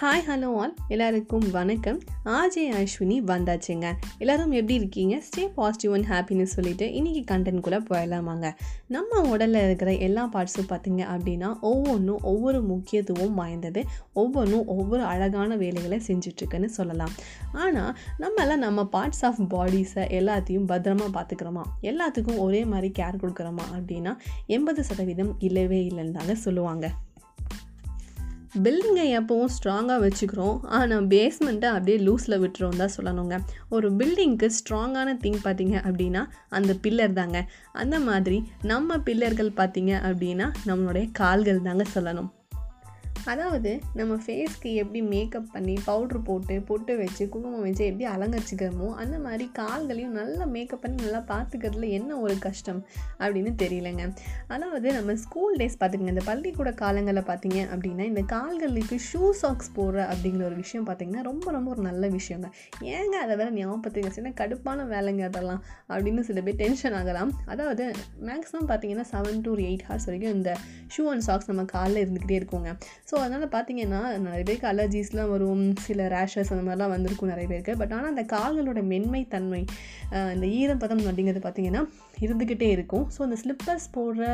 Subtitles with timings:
[0.00, 2.00] Hi hello all எல்லாருக்கும் வணக்கம்.
[2.24, 3.92] ஆஜே அஸ்வினி வந்தாச்சுங்க.
[4.18, 5.22] எல்லாரும் எப்படி இருக்கீங்க?
[5.26, 8.50] ஸ்டே பாசிட்டிவ் அண்ட் ஹாப்பினஸ் சொல்லிட்டு இன்றைக்கி கண்டென்ட்குள்ளே போயிடலாமாங்க.
[8.86, 16.00] நம்ம உடலில் இருக்கிற எல்லா பார்ட்ஸும் பார்த்திங்க அப்படின்னா ஒவ்வொன்றும் ஒவ்வொரு முக்கியத்துவம் வாய்ந்தது ஒவ்வொன்றும் ஒவ்வொரு அழகான வேலைகளை
[16.06, 17.16] செஞ்சிட்ருக்குன்னு சொல்லலாம்.
[17.52, 24.14] ஆனால் நம்மளாம் நம்ம பார்ட்ஸ் ஆஃப் பாடிஸை எல்லாத்தையும் பத்திரமா பார்த்துக்கிறோமா எல்லாத்துக்கும் ஒரே மாதிரி கேர் கொடுக்குறோமா அப்படின்னா
[24.46, 26.86] எண்பது சதவீதம் இல்லவே இல்லைன்னு தாங்க சொல்லுவாங்க.
[28.64, 30.56] பில்டிங்கை எப்போவும் ஸ்ட்ராங்காக வச்சுக்கிறோம்.
[30.78, 33.36] ஆனால் பேஸ்மெண்ட்டை அப்படியே லூஸில் விட்டுறோம் தான் சொல்லணுங்க.
[33.68, 36.22] ஒரு பில்டிங்க்கு ஸ்ட்ராங்கான திங் பார்த்தீங்க அப்படின்னா
[36.58, 37.40] அந்த பில்லர் தாங்க.
[37.82, 38.40] அந்த மாதிரி
[38.72, 42.30] நம்ம பில்லர்கள் பார்த்தீங்க அப்படின்னா நம்மளுடைய கால்கள் தாங்க சொல்லணும்.
[43.32, 49.16] அதாவது நம்ம ஃபேஸ்க்கு எப்படி மேக்கப் பண்ணி பவுட்ரு போட்டு பொட்டு வச்சு குங்குமம் வச்சு எப்படி அலங்கரிச்சிக்கிறோமோ அந்த
[49.18, 52.80] மாதிரி கால்களையும் நல்லா மேக்கப் பண்ணி நல்லா பார்த்துக்கிறதுல என்ன ஒரு கஷ்டம்
[53.22, 54.04] அப்படின்னு தெரியலங்க.
[54.48, 59.98] அதாவது நம்ம ஸ்கூல் டேஸ் பார்த்துக்கங்க இந்த பள்ளிக்கூட காலங்களில் பார்த்தீங்க அப்படின்னா இந்த கால்களுக்கு ஷூ சாக்ஸ் போடுற
[60.12, 62.48] அப்படிங்கிற ஒரு விஷயம் பார்த்திங்கன்னா ரொம்ப ரொம்ப ஒரு நல்ல விஷயங்க.
[62.94, 67.32] ஏங்க அதை வேறு ஞாபகத்துக்கு வச்சுன்னா கடுப்பான வேலைங்க அதெல்லாம் அப்படின்னு சில பேர் டென்ஷன் ஆகலாம்.
[67.46, 67.84] அதாவது
[68.28, 70.50] மேக்ஸிமம் பார்த்தீங்கன்னா செவன் டு எயிட் ஹவர்ஸ் வரைக்கும் இந்த
[70.96, 72.70] ஷூ அண்ட் சாக்ஸ் நம்ம காலில் இருந்துக்கிட்டே இருக்கோங்க.
[73.10, 75.62] ஸோ ஸோ அதனால் பார்த்தீங்கன்னா நிறைய பேருக்கு அலர்ஜிஸ்லாம் வரும்.
[75.84, 77.74] சில ரேஷஸ் அந்த மாதிரிலாம் வந்திருக்கும் நிறைய பேருக்கு.
[77.80, 79.60] பட் ஆனால் அந்த கால்களோட மென்மை தன்மை
[80.34, 81.82] இந்த ஈரப்பதம் அப்படிங்கிறது பார்த்திங்கன்னா
[82.24, 83.04] இருந்துக்கிட்டே இருக்கும்.
[83.14, 84.26] ஸோ அந்த ஸ்லிப்பர்ஸ் போடுற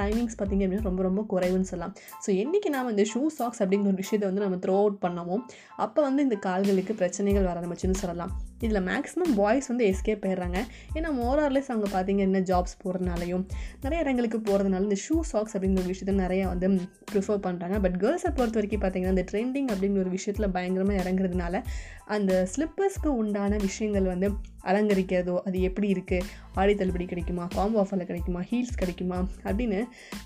[0.00, 1.96] டைமிங்ஸ் பார்த்திங்க அப்படின்னா ரொம்ப ரொம்ப குறைவுன்னு சொல்லலாம்.
[2.26, 5.38] ஸோ என்றைக்கு நாம் இந்த ஷூ சாக்ஸ் அப்படிங்கிற ஒரு விஷயத்தை வந்து நம்ம த்ரோ அவுட் பண்ணமோ
[5.86, 8.34] அப்போ வந்து இந்த கால்களுக்கு பிரச்சனைகள் வர ஆரம்பிச்சுன்னு சொல்லலாம்.
[8.60, 10.58] இதில் மேக்ஸிமம் பாய்ஸ் வந்து எஸ்கேப் போயிடுறாங்க
[10.94, 13.44] ஏன்னா மோரார்லெஸ் அவங்க பார்த்தீங்க என்ன ஜாப்ஸ் போகிறதுனாலையும்
[13.80, 16.68] நிறைய இடங்களுக்கு போகிறதுனால இந்த ஷூ சாக்ஸ் அப்படிங்கிற ஒரு விஷயத்த நிறையா வந்து
[17.12, 21.62] ப்ரிஃபர் பண்ணுறாங்க பட் கேர்ள்ஸை பொறுத்த வரைக்கும் பார்த்தீங்கன்னா இந்த ட்ரெண்டிங் அப்படிங்கிற ஒரு விஷயத்தில் பயங்கரமாக இறங்குறதுனால
[22.06, 24.28] அந்த ஸ்லிப்பர்ஸ்க்கு உண்டான விஷயங்கள் வந்து
[24.64, 27.44] அலங்கரிக்கிறதோ அது எப்படி இருக்குது ஆடி தள்ளுபடி கிடைக்குமா?
[27.54, 28.40] காம்போ ஆஃபரில் கிடைக்குமா?
[28.50, 29.18] ஹீல்ஸ் கிடைக்குமா?
[29.44, 29.78] அப்படின்னு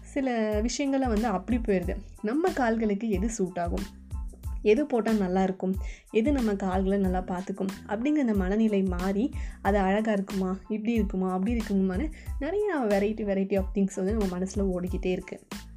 [0.03, 0.29] சில
[0.63, 3.85] விஷயங்கள்லாம் வந்து அப்படி போயிடுது நம்ம கால்களுக்கு எது சூட் ஆகும்?
[4.63, 5.75] எது போட்டால் நல்லாயிருக்கும்?
[6.11, 7.73] எது நம்ம கால்களை நல்லா பார்த்துக்கும்?
[7.87, 9.31] அப்படிங்கிற அந்த மனநிலை மாறி
[9.63, 10.59] அது அழகாக இருக்குமா?
[10.69, 11.33] இப்படி இருக்குமா?
[11.33, 15.71] அப்படி இருக்குமான்னு நிறையா வெரைட்டி வெரைட்டி ஆஃப் திங்ஸ் வந்து நம்ம மனசில் ஓடிக்கிட்டே இருக்குது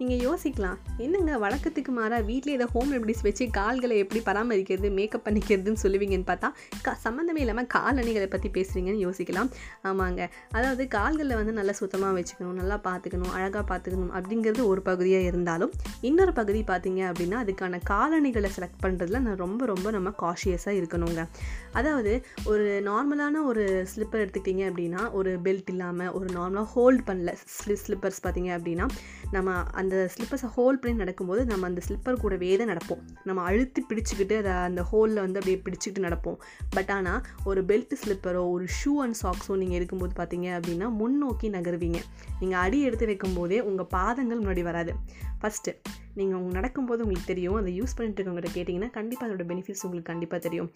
[0.00, 0.78] நீங்கள் யோசிக்கலாம்.
[1.04, 6.48] என்னங்க வழக்கத்துக்கு மாறாக வீட்டில் ஏதோ ஹோம் ரெமடிஸ் வச்சு கால்களை எப்படி பராமரிக்கிறது மேக்கப் பண்ணிக்கிறதுன்னு சொல்லுவீங்கன்னு பார்த்தா
[6.86, 9.50] க சம்மந்தமே இல்லாமல் காலணிகளை பற்றி பேசுகிறீங்கன்னு யோசிக்கலாம்.
[9.90, 10.20] ஆமாங்க.
[10.56, 15.74] அதாவது கால்களில் வந்து நல்லா சுத்தமாக வச்சுக்கணும் நல்லா பார்த்துக்கணும் அழகாக பார்த்துக்கணும் அப்படிங்கிறது ஒரு பகுதியாக இருந்தாலும்
[16.10, 21.24] இன்னொரு பகுதி பார்த்தீங்க அப்படின்னா அதுக்கான காலணிகளை செலக்ட் பண்ணுறதுல நான் ரொம்ப ரொம்ப நம்ம காஷியஸாக இருக்கணுங்க.
[21.80, 22.14] அதாவது
[22.52, 28.24] ஒரு நார்மலான ஒரு ஸ்லிப்பர் எடுத்துக்கிட்டிங்க அப்படின்னா ஒரு பெல்ட் இல்லாமல் ஒரு நார்மலாக ஹோல்ட் பண்ணல ஸ்லி ஸ்லிப்பர்ஸ்
[28.24, 28.88] பார்த்தீங்க அப்படின்னா
[29.36, 29.48] நம்ம
[29.80, 33.00] அந்த அந்த ஸ்லிப்பர்ஸை ஹோல் பண்ணி நடக்கும்போது நம்ம அந்த ஸ்லிப்பர் கூடவே தான் நடப்போம்.
[33.24, 36.36] நம்ம அழுத்தி பிடிச்சிக்கிட்டு அதை அந்த ஹோலில் வந்து அப்படியே பிடிச்சிக்கிட்டு நடப்போம்.
[36.70, 42.00] பட் ஆனால் ஒரு பெல்ட் ஸ்லிப்பரோ ஒரு ஷூ அண்ட் சாக்ஸோ நீங்கள் இருக்கும்போது பார்த்தீங்க அப்படின்னா முன்னோக்கி நகருவீங்க.
[42.40, 44.94] நீங்கள் அடி எடுத்து வைக்கும்போதே உங்கள் பாதங்கள் முன்னாடி வராது.
[45.40, 45.74] ஃபஸ்ட்டு
[46.18, 50.42] நீங்கள் அவங்க நடக்கும்போது உங்களுக்கு தெரியும் அதை யூஸ் பண்ணிட்டு இருக்கவங்ககிட்ட கேட்டிங்கன்னா கண்டிப்பாக அதோட பெனிஃபிட்ஸ் உங்களுக்கு கண்டிப்பாக
[50.46, 50.70] தெரியும்.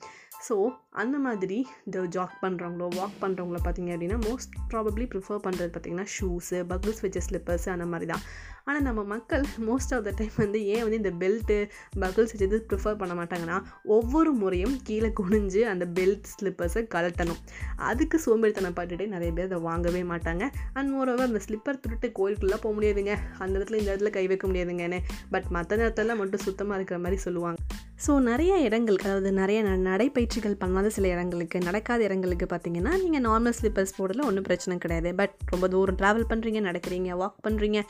[0.47, 0.55] ஸோ
[1.03, 6.59] அந்த மாதிரி இந்த ஜாக் பண்ணுறவங்களோ வாக் பண்ணுறவங்கள பார்த்தீங்க அப்படின்னா மோஸ்ட் ப்ராபப்ளி ப்ரிஃபர் பண்ணுறது பார்த்திங்கன்னா ஷூஸு
[6.73, 8.25] பக்கிள்ஸ் வச்ச ஸ்லிப்பர்ஸ் அந்த மாதிரி தான்.
[8.69, 11.57] ஆனால் நம்ம மக்கள் மோஸ்ட் ஆஃப் த டைம் வந்து ஏன் வந்து இந்த பெல்ட்டு
[12.03, 13.57] பக்கிள்ஸ் வச்சது ப்ரிஃபர் பண்ண மாட்டாங்கன்னா
[13.97, 17.41] ஒவ்வொரு முறையும் கீழே குனிஞ்சு அந்த பெல்ட் ஸ்லிப்பர்ஸை கலட்டணும்
[17.89, 20.45] அதுக்கு சோம்பேறித்தனம் பாட்டுட்டே நிறைய பேர் அதை வாங்கவே மாட்டாங்க.
[20.77, 23.15] அண்ட் மோரோவர் அந்த ஸ்லிப்பர் திருட்டு கோயிலுக்குள்ளே போக முடியாதுங்க.
[23.45, 25.01] அந்த இடத்துல இந்த இடத்துல கை வைக்க முடியாதுங்கன்னு.
[25.33, 27.59] பட் மற்ற நேரத்தில் மட்டும் சுத்தமாக இருக்கிற மாதிரி சொல்லுவாங்க.
[28.05, 29.59] ஸோ நிறைய இடங்கள் அதாவது நிறைய
[29.89, 35.11] நடைப்பயிற்சிகள் பண்ணாத சில இடங்களுக்கு நடக்காத இடங்களுக்கு பார்த்தீங்கன்னா நீங்கள் நார்மல் ஸ்லிப்பர்ஸ் போடல ஒன்றும் பிரச்சனை கிடையாது.
[35.15, 37.81] பட் ரொம்ப தூரம் ட்ராவல் பண்ணுறீங்க நடக்கிறீங்க வாக் பண்ணுறீங்க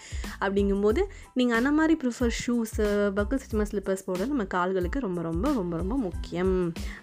[0.40, 1.02] அப்படிங்கும்போது
[1.40, 2.86] நீங்கள் அந்த மாதிரி ப்ரிஃபர் ஷூஸு
[3.20, 6.54] பக்கு சிஸ்டமாக ஸ்லிப்பர்ஸ் போடுறது நம்ம கால்களுக்கு ரொம்ப ரொம்ப ரொம்ப ரொம்ப முக்கியம்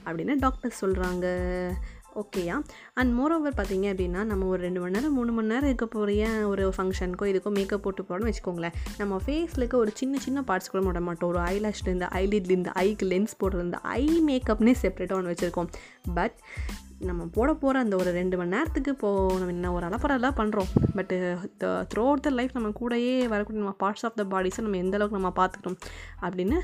[0.06, 1.26] அப்படின்னு டாக்டர் சொல்கிறாங்க
[2.16, 2.62] ஓகேயா
[2.94, 6.74] அண்ட் மோரோவர் பார்த்தீங்க அப்படின்னா நம்ம ஒரு ரெண்டு மணி நேரம் மூணு மணி நேரம் இருக்க போகிற ஒரு
[6.78, 8.74] ஃபங்க்ஷனுக்கோ இதுக்கோ மேக்கப் போட்டு போகிறோம்னு வச்சுக்கோங்களேன்.
[8.98, 11.30] நம்ம ஃபேஸ்லுக்கு ஒரு சின்ன சின்ன பார்ட்ஸ் கூட விட மாட்டோம்.
[11.30, 15.72] ஒரு ஐலாஷ்லேருந்து ஐலிட்லேருந்து ஐக்கு லென்ஸ் போடுறது ஐ மேக்கப்னே செப்பரேட்டாக ஒன்று வச்சுருக்கோம்.
[16.14, 16.38] பட்
[17.00, 21.38] நம்ம போட போகிற அந்த ஒரு ரெண்டு மணி நேரத்துக்கு இப்போது நம்ம என்ன ஒரு அலப்பரெல்லாம் பண்ணுறோம் பட்டு
[21.64, 25.20] த்ரூ அவுட் த லைஃப் நம்ம கூடயே வரக்கூடிய நம்ம பார்ட்ஸ் ஆஃப் த பாடிஸை நம்ம எந்த அளவுக்கு
[25.20, 25.80] நம்ம பார்த்துக்கணும்
[26.22, 26.62] அப்படின்னு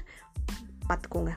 [0.88, 1.34] பார்த்துக்கோங்க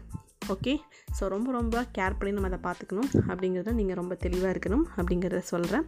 [0.55, 0.75] ஓகே.
[1.19, 3.11] ஸோ ரொம்ப ரொம்ப கேர் பண்ணி நம்ம அதை பார்த்துக்கணும்.
[3.31, 5.87] அப்படிங்கிறத நீங்கள் ரொம்ப தெளிவாக இருக்கணும் அப்படிங்கிறத சொல்கிறேன்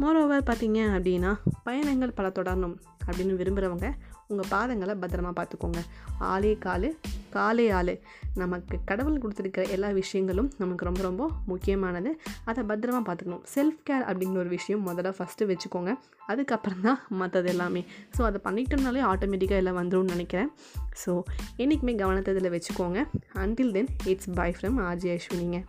[0.00, 1.32] மோரோவர் பார்த்தீங்க அப்படின்னா
[1.68, 2.76] பயணங்கள் பல தொடரணும்.
[3.08, 3.88] அப்படின்னு விரும்புகிறவங்க
[4.26, 5.80] உங்கள் பாதங்களை பத்திரமா பார்த்துக்கோங்க.
[6.18, 6.88] ஆளே காலு
[7.30, 8.00] காலே ஆளு.
[8.34, 12.10] நமக்கு கடவுள் கொடுத்துருக்கிற எல்லா விஷயங்களும் நமக்கு ரொம்ப ரொம்ப முக்கியமானது.
[12.44, 13.42] அதை பத்திரமா பார்த்துக்கணும்.
[13.54, 15.94] செல்ஃப் கேர் அப்படிங்கிற ஒரு விஷயம் முதல்ல ஃபஸ்ட்டு வச்சுக்கோங்க.
[16.26, 17.84] அதுக்கப்புறம் தான் மற்றது எல்லாமே.
[18.18, 20.52] ஸோ அதை பண்ணிட்டோம்னாலே ஆட்டோமேட்டிக்காக எல்லாம் வந்துடும் நினைக்கிறேன்.
[21.04, 21.14] ஸோ
[21.56, 23.00] என்றைக்குமே கவனத்தை இதில் வச்சுக்கோங்க.
[23.34, 25.60] Until then it's bye from RJ அஸ்வினிங்க